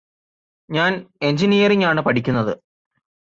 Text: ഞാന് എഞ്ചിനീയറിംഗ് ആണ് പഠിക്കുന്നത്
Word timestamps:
ഞാന് 0.69 0.97
എഞ്ചിനീയറിംഗ് 1.21 1.85
ആണ് 1.85 2.01
പഠിക്കുന്നത് 2.01 2.53